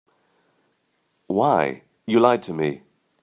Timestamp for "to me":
2.43-2.81